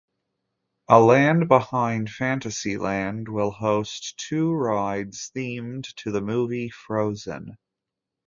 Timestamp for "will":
3.29-3.51